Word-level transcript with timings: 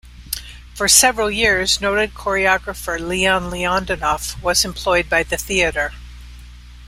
For 0.73 0.87
several 0.87 1.29
years 1.29 1.79
noted 1.79 2.15
choreographer 2.15 2.99
Leon 2.99 3.51
Leonidoff 3.51 4.41
was 4.41 4.65
employed 4.65 5.07
by 5.07 5.21
the 5.21 5.37
theatre. 5.37 5.91